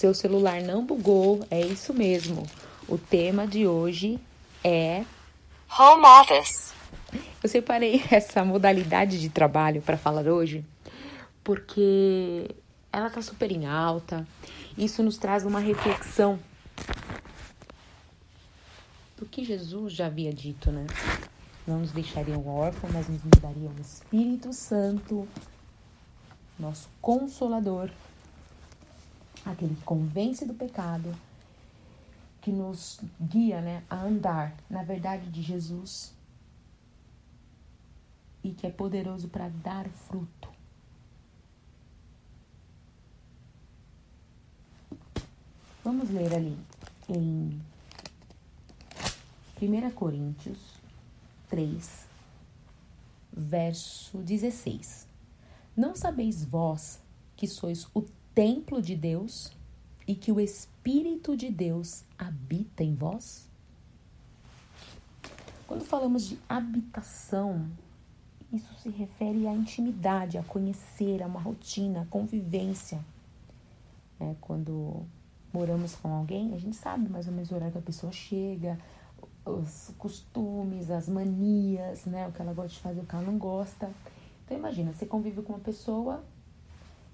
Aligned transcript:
Seu 0.00 0.14
celular 0.14 0.62
não 0.62 0.82
bugou, 0.82 1.46
é 1.50 1.60
isso 1.60 1.92
mesmo. 1.92 2.46
O 2.88 2.96
tema 2.96 3.46
de 3.46 3.66
hoje 3.66 4.18
é 4.64 5.04
Home 5.78 6.06
Office. 6.06 6.72
Eu 7.42 7.50
separei 7.50 8.02
essa 8.10 8.42
modalidade 8.42 9.20
de 9.20 9.28
trabalho 9.28 9.82
para 9.82 9.98
falar 9.98 10.26
hoje 10.26 10.64
porque 11.44 12.48
ela 12.90 13.08
está 13.08 13.20
super 13.20 13.52
em 13.52 13.66
alta. 13.66 14.26
Isso 14.74 15.02
nos 15.02 15.18
traz 15.18 15.44
uma 15.44 15.60
reflexão 15.60 16.38
do 19.18 19.26
que 19.26 19.44
Jesus 19.44 19.92
já 19.92 20.06
havia 20.06 20.32
dito, 20.32 20.72
né? 20.72 20.86
Não 21.66 21.80
nos 21.80 21.92
deixariam 21.92 22.48
órfãos, 22.48 22.90
mas 22.90 23.06
nos 23.06 23.20
daria 23.38 23.68
o 23.68 23.78
Espírito 23.78 24.50
Santo, 24.54 25.28
nosso 26.58 26.88
consolador, 27.02 27.90
aquele 29.44 29.74
que 29.74 29.82
convence 29.82 30.44
do 30.44 30.54
pecado, 30.54 31.14
que 32.40 32.50
nos 32.50 33.00
guia 33.20 33.60
né, 33.60 33.82
a 33.88 34.02
andar 34.02 34.54
na 34.68 34.82
verdade 34.82 35.28
de 35.30 35.42
Jesus 35.42 36.14
e 38.42 38.50
que 38.50 38.66
é 38.66 38.70
poderoso 38.70 39.28
para 39.28 39.48
dar 39.48 39.88
fruto. 39.88 40.48
Vamos 45.82 46.10
ler 46.10 46.34
ali 46.34 46.58
em 47.08 47.60
1 49.60 49.90
Coríntios 49.90 50.58
3, 51.48 52.06
verso 53.32 54.18
16. 54.18 55.06
Não 55.76 55.94
sabeis 55.94 56.44
vós 56.44 57.00
que 57.36 57.46
sois 57.46 57.86
o 57.94 58.02
templo 58.40 58.80
de 58.80 58.96
Deus 58.96 59.52
e 60.08 60.14
que 60.14 60.32
o 60.32 60.40
Espírito 60.40 61.36
de 61.36 61.50
Deus 61.50 62.04
habita 62.18 62.82
em 62.82 62.94
vós? 62.94 63.46
Quando 65.66 65.84
falamos 65.84 66.26
de 66.26 66.38
habitação, 66.48 67.68
isso 68.50 68.72
se 68.76 68.88
refere 68.88 69.46
à 69.46 69.52
intimidade, 69.52 70.38
a 70.38 70.42
conhecer, 70.42 71.22
a 71.22 71.26
uma 71.26 71.38
rotina, 71.38 72.00
a 72.00 72.06
convivência. 72.06 73.04
É, 74.18 74.34
quando 74.40 75.02
moramos 75.52 75.94
com 75.96 76.08
alguém, 76.08 76.54
a 76.54 76.58
gente 76.58 76.76
sabe 76.76 77.10
mais 77.10 77.26
ou 77.26 77.34
menos 77.34 77.50
o 77.50 77.54
horário 77.54 77.72
que 77.72 77.78
a 77.78 77.82
pessoa 77.82 78.10
chega, 78.10 78.78
os 79.44 79.92
costumes, 79.98 80.90
as 80.90 81.10
manias, 81.10 82.06
né? 82.06 82.26
O 82.26 82.32
que 82.32 82.40
ela 82.40 82.54
gosta 82.54 82.70
de 82.70 82.80
fazer, 82.80 83.00
o 83.00 83.04
que 83.04 83.14
ela 83.14 83.24
não 83.24 83.36
gosta. 83.36 83.90
Então 84.46 84.56
imagina, 84.56 84.94
você 84.94 85.04
convive 85.04 85.42
com 85.42 85.52
uma 85.52 85.58
pessoa 85.58 86.24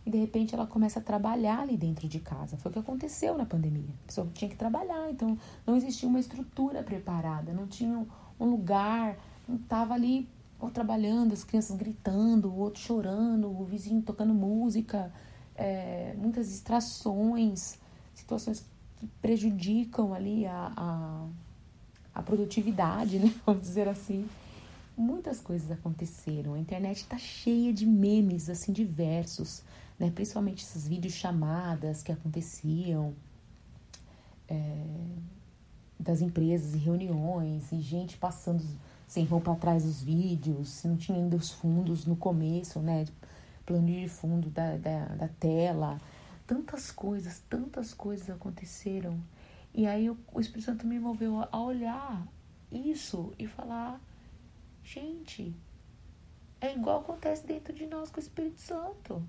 e 0.06 0.10
de 0.10 0.18
repente 0.18 0.54
ela 0.54 0.66
começa 0.66 1.00
a 1.00 1.02
trabalhar 1.02 1.58
ali 1.58 1.76
dentro 1.76 2.06
de 2.06 2.20
casa. 2.20 2.56
Foi 2.56 2.70
o 2.70 2.72
que 2.72 2.78
aconteceu 2.78 3.36
na 3.36 3.44
pandemia. 3.44 3.92
A 4.04 4.06
pessoa 4.06 4.28
tinha 4.32 4.48
que 4.48 4.56
trabalhar, 4.56 5.10
então 5.10 5.36
não 5.66 5.74
existia 5.74 6.08
uma 6.08 6.20
estrutura 6.20 6.80
preparada, 6.84 7.52
não 7.52 7.66
tinha 7.66 8.06
um 8.38 8.44
lugar, 8.46 9.18
não 9.48 9.56
estava 9.56 9.94
ali 9.94 10.28
ou 10.60 10.70
trabalhando, 10.70 11.32
as 11.32 11.42
crianças 11.42 11.76
gritando, 11.76 12.48
o 12.48 12.56
outro 12.56 12.80
chorando, 12.80 13.48
o 13.48 13.64
vizinho 13.64 14.00
tocando 14.00 14.32
música, 14.32 15.12
é, 15.56 16.14
muitas 16.16 16.48
distrações, 16.48 17.76
situações 18.14 18.64
que 18.96 19.06
prejudicam 19.20 20.14
ali 20.14 20.46
a, 20.46 20.72
a, 20.76 21.26
a 22.14 22.22
produtividade, 22.22 23.18
né? 23.20 23.34
vamos 23.44 23.62
dizer 23.62 23.88
assim 23.88 24.26
muitas 24.96 25.40
coisas 25.40 25.70
aconteceram. 25.70 26.54
A 26.54 26.58
internet 26.58 26.98
está 26.98 27.18
cheia 27.18 27.72
de 27.72 27.84
memes 27.84 28.48
assim 28.48 28.72
diversos, 28.72 29.62
né? 29.98 30.10
Principalmente 30.10 30.64
essas 30.64 30.86
videochamadas 30.86 32.02
que 32.02 32.12
aconteciam 32.12 33.14
é, 34.48 34.84
das 35.98 36.20
empresas 36.20 36.74
e 36.74 36.78
reuniões 36.78 37.72
e 37.72 37.80
gente 37.80 38.16
passando 38.16 38.62
sem 39.06 39.24
roupa 39.24 39.52
atrás 39.52 39.84
dos 39.84 40.02
vídeos, 40.02 40.82
não 40.84 40.96
tinha 40.96 41.18
ainda 41.18 41.36
os 41.36 41.52
fundos 41.52 42.06
no 42.06 42.16
começo, 42.16 42.80
né? 42.80 43.04
Plano 43.64 43.86
de 43.86 44.08
fundo 44.08 44.50
da, 44.50 44.76
da, 44.76 45.06
da 45.06 45.28
tela. 45.28 46.00
Tantas 46.46 46.90
coisas, 46.90 47.42
tantas 47.48 47.92
coisas 47.92 48.30
aconteceram. 48.30 49.18
E 49.74 49.86
aí 49.86 50.08
o, 50.10 50.16
o 50.32 50.40
Espírito 50.40 50.66
Santo 50.66 50.86
me 50.86 50.98
moveu 50.98 51.46
a 51.50 51.60
olhar 51.60 52.26
isso 52.70 53.32
e 53.38 53.46
falar 53.46 54.00
Gente, 54.86 55.52
é 56.60 56.72
igual 56.72 57.00
acontece 57.00 57.44
dentro 57.44 57.72
de 57.72 57.88
nós 57.88 58.08
com 58.08 58.18
o 58.18 58.22
Espírito 58.22 58.60
Santo. 58.60 59.20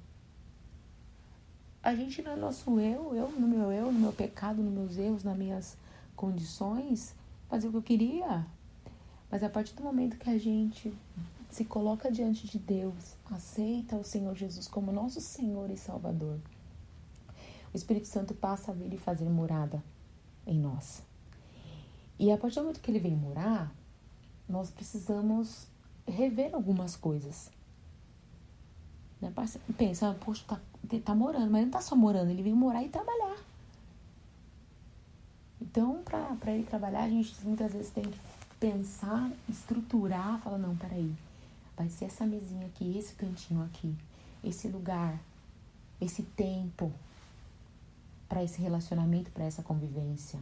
A 1.88 1.96
gente 1.96 2.22
não 2.22 2.34
é 2.34 2.36
nosso 2.36 2.82
eu, 2.82 3.16
eu 3.16 3.30
no 3.32 3.48
meu 3.48 3.72
eu, 3.72 3.90
no 3.94 3.98
meu 3.98 4.12
pecado, 4.12 4.62
nos 4.62 4.74
meus 4.74 4.98
erros, 4.98 5.24
nas 5.24 5.38
minhas 5.38 5.78
condições, 6.18 7.16
fazer 7.48 7.70
o 7.70 7.72
que 7.72 7.78
eu 7.78 7.82
queria. 7.82 8.46
Mas 9.32 9.42
a 9.42 9.48
partir 9.48 9.74
do 9.74 9.84
momento 9.84 10.18
que 10.18 10.30
a 10.30 10.38
gente 10.38 10.94
se 11.50 11.64
coloca 11.64 12.12
diante 12.12 12.46
de 12.46 12.60
Deus, 12.60 13.16
aceita 13.32 13.96
o 13.96 14.04
Senhor 14.04 14.36
Jesus 14.36 14.68
como 14.68 14.92
nosso 14.92 15.22
Senhor 15.22 15.72
e 15.72 15.78
Salvador, 15.78 16.38
o 17.74 17.78
Espírito 17.78 18.08
Santo 18.08 18.34
passa 18.34 18.72
a 18.72 18.74
vir 18.74 18.94
e 18.94 18.98
fazer 18.98 19.30
morada 19.30 19.82
em 20.46 20.60
nós. 20.60 21.02
E 22.20 22.30
a 22.34 22.38
partir 22.38 22.56
do 22.56 22.64
momento 22.64 22.82
que 22.82 22.92
ele 22.92 23.00
vem 23.00 23.16
morar, 23.16 23.74
nós 24.50 24.70
precisamos 24.70 25.70
rever 26.06 26.54
algumas 26.54 26.98
coisas. 26.98 27.50
Né? 29.22 29.32
Pensa, 29.78 30.16
poxa, 30.24 30.44
tá, 30.48 30.60
tá 31.04 31.16
morando, 31.16 31.52
mas 31.52 31.62
ele 31.62 31.66
não 31.66 31.72
tá 31.72 31.82
só 31.82 31.96
morando, 31.96 32.30
ele 32.30 32.44
veio 32.44 32.56
morar 32.56 32.84
e 32.84 32.90
trabalhar. 32.90 33.38
Então, 35.62 36.02
para 36.04 36.52
ele 36.52 36.64
trabalhar, 36.64 37.04
a 37.04 37.10
gente 37.10 37.36
muitas 37.44 37.74
vezes 37.74 37.92
tem 37.92 38.04
que 38.04 38.20
pensar, 38.60 39.30
estruturar, 39.50 40.40
falar, 40.42 40.58
não, 40.58 40.76
peraí, 40.76 41.14
vai 41.76 41.90
ser 41.90 42.06
essa 42.06 42.26
mesinha 42.26 42.66
aqui, 42.68 42.98
esse 42.98 43.14
cantinho 43.14 43.64
aqui, 43.64 43.94
esse 44.44 44.68
lugar, 44.68 45.20
esse 46.00 46.24
tempo 46.24 46.92
para 48.28 48.44
esse 48.44 48.62
relacionamento, 48.62 49.32
para 49.32 49.46
essa 49.46 49.64
convivência. 49.64 50.40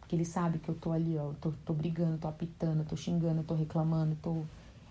Porque 0.00 0.14
ele 0.14 0.24
sabe 0.24 0.58
que 0.58 0.68
eu 0.68 0.74
tô 0.74 0.92
ali, 0.92 1.18
ó, 1.18 1.32
tô, 1.40 1.52
tô 1.64 1.72
brigando, 1.72 2.18
tô 2.18 2.28
apitando, 2.28 2.84
tô 2.84 2.96
xingando, 2.96 3.42
tô 3.42 3.54
reclamando, 3.54 4.16
tô. 4.22 4.44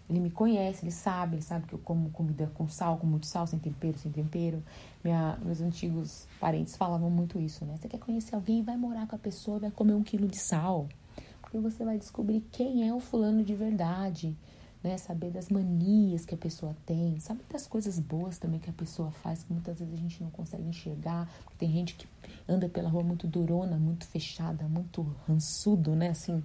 Ele 0.09 0.19
me 0.19 0.29
conhece, 0.29 0.83
ele 0.83 0.91
sabe, 0.91 1.35
ele 1.35 1.41
sabe 1.41 1.65
que 1.65 1.73
eu 1.73 1.79
como 1.79 2.09
comida 2.11 2.51
com 2.53 2.67
sal, 2.67 2.97
com 2.97 3.07
muito 3.07 3.25
sal, 3.25 3.47
sem 3.47 3.57
tempero, 3.57 3.97
sem 3.97 4.11
tempero. 4.11 4.63
Minha, 5.03 5.37
meus 5.43 5.61
antigos 5.61 6.27
parentes 6.39 6.75
falavam 6.77 7.09
muito 7.09 7.39
isso, 7.39 7.65
né? 7.65 7.75
Você 7.77 7.87
quer 7.87 7.99
conhecer 7.99 8.35
alguém, 8.35 8.61
vai 8.61 8.77
morar 8.77 9.07
com 9.07 9.15
a 9.15 9.19
pessoa, 9.19 9.59
vai 9.59 9.71
comer 9.71 9.93
um 9.93 10.03
quilo 10.03 10.27
de 10.27 10.37
sal. 10.37 10.87
Porque 11.41 11.57
você 11.57 11.83
vai 11.83 11.97
descobrir 11.97 12.41
quem 12.51 12.87
é 12.87 12.93
o 12.93 12.99
fulano 12.99 13.43
de 13.43 13.55
verdade 13.55 14.35
né? 14.85 14.97
Saber 14.99 15.31
das 15.31 15.49
manias 15.49 16.25
que 16.25 16.35
a 16.35 16.37
pessoa 16.37 16.75
tem, 16.85 17.19
saber 17.19 17.43
das 17.51 17.65
coisas 17.65 17.97
boas 17.97 18.37
também 18.37 18.59
que 18.59 18.69
a 18.69 18.73
pessoa 18.73 19.09
faz, 19.11 19.43
que 19.43 19.51
muitas 19.51 19.79
vezes 19.79 19.95
a 19.95 19.97
gente 19.97 20.21
não 20.21 20.29
consegue 20.29 20.63
enxergar. 20.63 21.27
Tem 21.57 21.71
gente 21.71 21.95
que 21.95 22.07
anda 22.47 22.69
pela 22.69 22.87
rua 22.87 23.03
muito 23.03 23.25
durona, 23.25 23.77
muito 23.77 24.05
fechada, 24.05 24.67
muito 24.67 25.01
rançudo, 25.27 25.95
né? 25.95 26.09
Assim, 26.09 26.43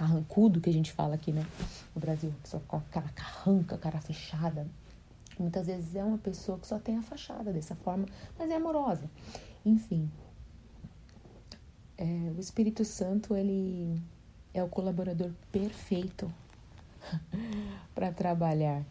carrancudo 0.00 0.62
que 0.62 0.70
a 0.70 0.72
gente 0.72 0.90
fala 0.92 1.14
aqui, 1.14 1.30
né? 1.30 1.46
No 1.94 2.00
Brasil, 2.00 2.30
a 2.30 2.42
pessoa 2.42 2.62
com 2.66 2.76
a 2.76 2.80
cara 2.80 3.10
carranca, 3.10 3.76
cara 3.76 4.00
fechada. 4.00 4.66
Muitas 5.38 5.66
vezes 5.66 5.94
é 5.94 6.02
uma 6.02 6.16
pessoa 6.16 6.58
que 6.58 6.66
só 6.66 6.78
tem 6.78 6.96
a 6.96 7.02
fachada 7.02 7.52
dessa 7.52 7.74
forma, 7.74 8.06
mas 8.38 8.50
é 8.50 8.56
amorosa. 8.56 9.10
Enfim, 9.62 10.10
é, 11.98 12.32
o 12.34 12.40
Espírito 12.40 12.82
Santo, 12.82 13.36
ele 13.36 14.00
é 14.54 14.64
o 14.64 14.68
colaborador 14.68 15.32
perfeito 15.52 16.32
para 17.94 18.10
trabalhar 18.10 18.82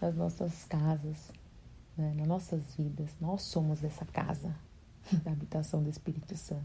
nas 0.00 0.14
nossas 0.16 0.64
casas, 0.64 1.32
né, 1.98 2.14
nas 2.16 2.26
nossas 2.26 2.62
vidas. 2.76 3.10
Nós 3.20 3.42
somos 3.42 3.84
essa 3.84 4.06
casa 4.06 4.56
da 5.22 5.32
habitação 5.32 5.82
do 5.82 5.90
Espírito 5.90 6.34
Santo. 6.34 6.64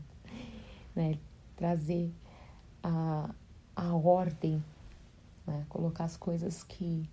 Né? 0.96 1.20
Trazer 1.58 2.10
a, 2.82 3.30
a 3.76 3.94
ordem, 3.96 4.64
né? 5.46 5.66
colocar 5.70 6.06
as 6.06 6.18
coisas 6.18 6.64
que 6.64 7.10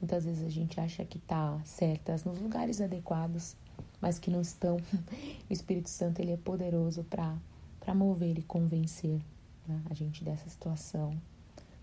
muitas 0.00 0.24
vezes 0.24 0.46
a 0.46 0.50
gente 0.50 0.80
acha 0.80 1.04
que 1.04 1.18
tá 1.18 1.60
certas 1.64 2.24
nos 2.24 2.38
lugares 2.38 2.80
adequados, 2.80 3.56
mas 4.00 4.18
que 4.18 4.30
não 4.30 4.40
estão. 4.40 4.76
O 5.48 5.52
Espírito 5.52 5.90
Santo 5.90 6.20
ele 6.20 6.32
é 6.32 6.36
poderoso 6.36 7.04
para 7.04 7.36
para 7.78 7.94
mover 7.94 8.38
e 8.38 8.42
convencer 8.42 9.20
né? 9.66 9.82
a 9.90 9.94
gente 9.94 10.22
dessa 10.22 10.48
situação 10.48 11.20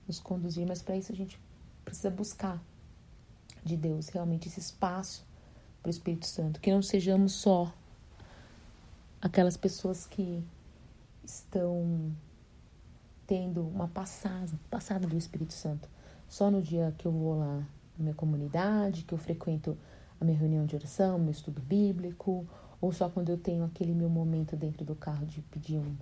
nos 0.08 0.20
conduzir, 0.20 0.66
mas 0.66 0.82
para 0.82 0.96
isso 0.96 1.12
a 1.12 1.16
gente 1.16 1.40
precisa 1.84 2.10
buscar 2.10 2.62
de 3.64 3.76
Deus 3.76 4.08
realmente 4.08 4.48
esse 4.48 4.60
espaço 4.60 5.26
para 5.82 5.90
o 5.90 5.92
Espírito 5.92 6.26
Santo, 6.26 6.60
que 6.60 6.72
não 6.72 6.82
sejamos 6.82 7.34
só 7.34 7.72
aquelas 9.22 9.58
pessoas 9.58 10.06
que 10.06 10.44
estão 11.24 12.12
tendo 13.30 13.62
uma 13.62 13.88
passada, 13.88 14.60
passada 14.72 15.08
do 15.08 15.16
Espírito 15.16 15.54
Santo. 15.54 15.88
Só 16.28 16.50
no 16.50 16.64
dia 16.64 16.96
que 16.98 17.06
eu 17.06 17.12
vou 17.12 17.38
lá 17.38 17.58
na 17.96 18.04
minha 18.04 18.16
comunidade, 18.16 19.04
que 19.04 19.14
eu 19.14 19.20
frequento 19.20 19.78
a 20.20 20.26
minha 20.26 20.36
reunião 20.36 20.66
de 20.66 20.76
oração, 20.76 21.20
meu 21.20 21.30
estudo 21.30 21.62
bíblico, 21.62 22.48
Ou 22.82 22.92
só 22.92 23.08
quando 23.08 23.30
eu 23.30 23.38
tenho 23.38 23.64
aquele 23.64 23.94
meu 23.94 24.10
momento 24.10 24.56
dentro 24.56 24.84
do 24.84 24.96
carro 24.96 25.28
de 25.28 25.42
pedir 25.42 25.78
um, 25.78 25.96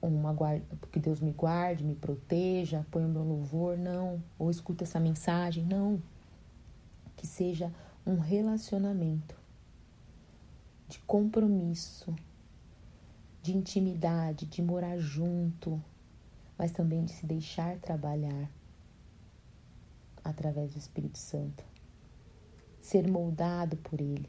uma 0.00 0.32
guarda, 0.32 0.64
que 0.90 0.98
Deus 0.98 1.20
me 1.20 1.32
guarde, 1.32 1.84
me 1.84 1.94
proteja, 1.94 2.86
põe 2.90 3.04
o 3.04 3.08
meu 3.08 3.22
louvor, 3.22 3.76
não. 3.76 4.22
Ou 4.38 4.50
escuta 4.50 4.84
essa 4.84 4.98
mensagem, 4.98 5.66
não. 5.66 6.00
Que 7.14 7.26
seja 7.26 7.70
um 8.06 8.18
relacionamento 8.18 9.36
de 10.88 10.98
compromisso, 11.00 12.14
de 13.42 13.54
intimidade, 13.54 14.46
de 14.46 14.62
morar 14.62 14.96
junto, 14.96 15.78
mas 16.58 16.72
também 16.72 17.04
de 17.04 17.12
se 17.12 17.26
deixar 17.26 17.76
trabalhar 17.78 18.48
através 20.22 20.72
do 20.72 20.78
Espírito 20.78 21.18
Santo, 21.18 21.62
ser 22.80 23.06
moldado 23.08 23.76
por 23.76 24.00
Ele. 24.00 24.28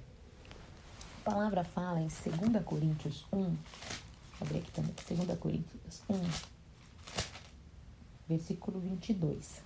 A 1.22 1.32
palavra 1.32 1.64
fala 1.64 2.02
em 2.02 2.08
2 2.08 2.64
Coríntios 2.64 3.26
1, 3.32 3.42
vou 3.42 3.58
abrir 4.42 4.60
aqui 4.60 4.72
também, 4.72 4.94
2 5.26 5.40
Coríntios 5.40 6.04
1, 6.10 6.16
versículo 8.28 8.80
22, 8.80 9.62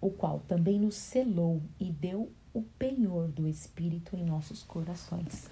o 0.00 0.10
qual 0.10 0.40
também 0.40 0.78
nos 0.80 0.96
selou 0.96 1.62
e 1.78 1.90
deu 1.90 2.32
o 2.52 2.62
penhor 2.62 3.28
do 3.28 3.48
Espírito 3.48 4.16
em 4.16 4.24
nossos 4.24 4.62
corações. 4.62 5.48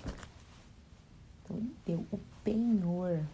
Então, 1.42 1.56
ele 1.56 1.74
deu 1.86 2.06
o 2.10 2.18
penhor 2.44 3.24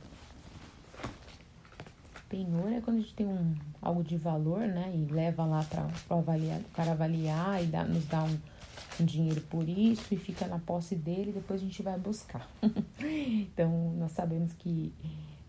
penhor 2.29 2.73
é 2.73 2.81
quando 2.81 2.99
a 2.99 3.01
gente 3.01 3.15
tem 3.15 3.27
um, 3.27 3.55
algo 3.81 4.03
de 4.03 4.17
valor, 4.17 4.61
né? 4.61 4.93
E 4.95 5.13
leva 5.13 5.45
lá 5.45 5.65
para 5.65 5.89
avaliar, 6.17 6.61
o 6.61 6.71
cara 6.71 6.93
avaliar 6.93 7.63
e 7.63 7.67
dá, 7.67 7.85
nos 7.85 8.07
dá 8.07 8.23
um, 8.25 8.39
um, 9.01 9.05
dinheiro 9.05 9.41
por 9.43 9.69
isso 9.69 10.13
e 10.13 10.17
fica 10.17 10.47
na 10.47 10.59
posse 10.59 10.95
dele 10.95 11.31
e 11.31 11.35
depois 11.35 11.61
a 11.61 11.65
gente 11.65 11.83
vai 11.83 11.99
buscar. 11.99 12.49
então, 13.01 13.93
nós 13.97 14.13
sabemos 14.13 14.53
que 14.55 14.93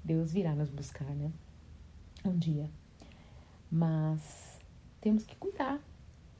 Deus 0.03 0.31
virá 0.31 0.53
nos 0.53 0.69
buscar, 0.69 1.09
né? 1.09 1.31
Um 2.23 2.37
dia. 2.37 2.69
Mas 3.71 4.59
temos 5.01 5.25
que 5.25 5.35
cuidar 5.35 5.79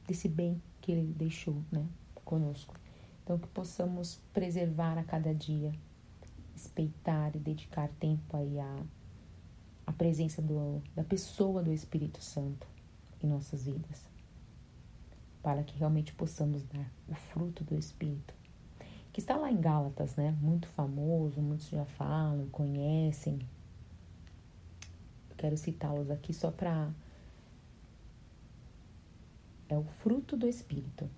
desse 0.08 0.30
bem 0.30 0.62
que 0.82 0.92
ele 0.92 1.14
deixou, 1.14 1.62
né? 1.72 1.86
Conosco. 2.24 2.76
Então, 3.24 3.38
que 3.38 3.48
possamos 3.48 4.22
preservar 4.34 4.98
a 4.98 5.04
cada 5.04 5.34
dia, 5.34 5.74
respeitar 6.54 7.36
e 7.36 7.40
dedicar 7.40 7.90
tempo 8.00 8.38
aí 8.38 8.58
a 8.60 8.78
a 9.88 9.94
presença 9.94 10.42
do, 10.42 10.84
da 10.94 11.04
pessoa 11.04 11.64
do 11.64 11.72
Espírito 11.72 12.22
Santo 12.22 12.68
em 13.24 13.28
nossas 13.28 13.64
vidas, 13.64 14.04
para 15.42 15.64
que 15.64 15.78
realmente 15.78 16.14
possamos 16.14 16.62
dar 16.66 16.92
o 17.08 17.16
fruto 17.16 17.64
do 17.64 17.80
Espírito, 17.80 18.34
que 19.14 19.22
está 19.22 19.38
lá 19.38 19.50
em 19.50 19.60
Gálatas, 19.60 20.16
né? 20.18 20.38
Muito 20.42 20.68
famoso, 20.68 21.42
muitos 21.42 21.70
já 21.70 21.86
falam, 21.86 22.48
conhecem. 22.50 23.40
Eu 25.30 25.36
quero 25.38 25.56
citá-los 25.58 26.12
aqui 26.12 26.34
só 26.34 26.52
para. 26.52 26.92
É 29.70 29.78
o 29.78 29.84
fruto 29.84 30.36
do 30.36 30.48
Espírito: 30.48 31.10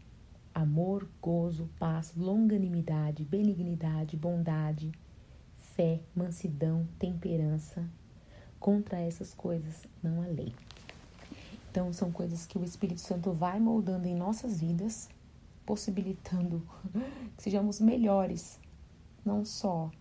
amor, 0.53 1.09
gozo, 1.19 1.67
paz, 1.79 2.15
longanimidade, 2.15 3.25
benignidade, 3.25 4.15
bondade, 4.15 4.91
fé, 5.57 5.99
mansidão, 6.15 6.87
temperança 6.97 7.89
Contra 8.59 8.99
essas 8.99 9.33
coisas 9.33 9.85
não 10.03 10.21
há 10.21 10.27
lei. 10.27 10.53
Então, 11.71 11.93
são 11.93 12.11
coisas 12.11 12.45
que 12.45 12.57
o 12.57 12.63
Espírito 12.63 13.01
Santo 13.01 13.31
vai 13.31 13.59
moldando 13.59 14.07
em 14.07 14.15
nossas 14.15 14.59
vidas, 14.59 15.07
possibilitando 15.65 16.61
que 17.37 17.43
sejamos 17.43 17.79
melhores, 17.79 18.59
não 19.23 19.45
só 19.45 19.91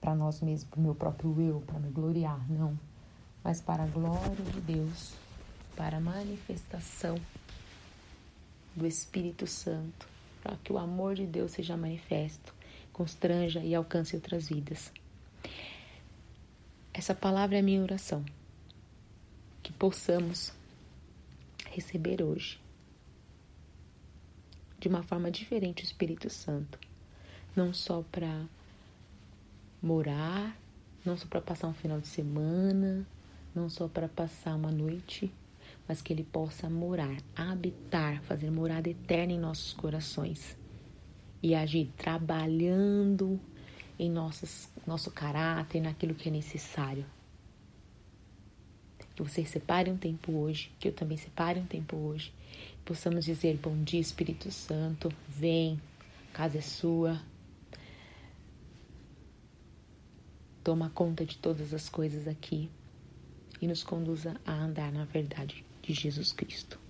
para 0.00 0.14
nós 0.14 0.42
mesmos, 0.42 0.68
para 0.68 0.80
o 0.80 0.82
meu 0.82 0.94
próprio 0.94 1.40
eu, 1.40 1.60
para 1.62 1.78
me 1.78 1.90
gloriar, 1.90 2.44
não, 2.50 2.78
mas 3.42 3.60
para 3.60 3.84
a 3.84 3.86
glória 3.86 4.44
de 4.52 4.60
Deus, 4.60 5.14
para 5.74 5.96
a 5.96 6.00
manifestação 6.00 7.16
do 8.76 8.86
Espírito 8.86 9.46
Santo, 9.46 10.06
para 10.42 10.56
que 10.56 10.72
o 10.72 10.78
amor 10.78 11.14
de 11.14 11.26
Deus 11.26 11.52
seja 11.52 11.76
manifesto, 11.76 12.54
constranja 12.92 13.60
e 13.60 13.74
alcance 13.74 14.14
outras 14.14 14.48
vidas. 14.48 14.92
Essa 16.96 17.12
palavra 17.12 17.56
é 17.56 17.58
a 17.58 17.62
minha 17.62 17.82
oração. 17.82 18.24
Que 19.64 19.72
possamos 19.72 20.52
receber 21.66 22.22
hoje, 22.22 22.60
de 24.78 24.86
uma 24.86 25.02
forma 25.02 25.28
diferente, 25.28 25.82
o 25.82 25.84
Espírito 25.84 26.30
Santo. 26.30 26.78
Não 27.56 27.74
só 27.74 28.04
para 28.12 28.46
morar, 29.82 30.56
não 31.04 31.16
só 31.16 31.26
para 31.26 31.40
passar 31.40 31.66
um 31.66 31.74
final 31.74 32.00
de 32.00 32.06
semana, 32.06 33.04
não 33.52 33.68
só 33.68 33.88
para 33.88 34.08
passar 34.08 34.54
uma 34.54 34.70
noite, 34.70 35.32
mas 35.88 36.00
que 36.00 36.12
ele 36.12 36.22
possa 36.22 36.70
morar, 36.70 37.16
habitar, 37.34 38.22
fazer 38.22 38.52
morada 38.52 38.88
eterna 38.88 39.32
em 39.32 39.38
nossos 39.38 39.72
corações 39.72 40.56
e 41.42 41.56
agir 41.56 41.90
trabalhando 41.96 43.40
em 43.98 44.10
nossas, 44.10 44.70
nosso 44.86 45.10
caráter, 45.10 45.80
naquilo 45.80 46.14
que 46.14 46.28
é 46.28 46.32
necessário. 46.32 47.04
Que 49.14 49.22
você 49.22 49.44
separe 49.44 49.90
um 49.90 49.96
tempo 49.96 50.32
hoje, 50.32 50.72
que 50.80 50.88
eu 50.88 50.92
também 50.92 51.16
separe 51.16 51.60
um 51.60 51.66
tempo 51.66 51.96
hoje. 51.96 52.32
Possamos 52.84 53.24
dizer: 53.24 53.56
Bom 53.56 53.82
dia, 53.82 54.00
Espírito 54.00 54.50
Santo, 54.50 55.08
vem, 55.28 55.80
casa 56.32 56.58
é 56.58 56.60
sua. 56.60 57.20
Toma 60.62 60.90
conta 60.90 61.24
de 61.24 61.36
todas 61.38 61.72
as 61.74 61.88
coisas 61.88 62.26
aqui 62.26 62.70
e 63.60 63.68
nos 63.68 63.82
conduza 63.82 64.40
a 64.44 64.52
andar 64.52 64.90
na 64.90 65.04
verdade 65.04 65.64
de 65.82 65.92
Jesus 65.92 66.32
Cristo. 66.32 66.83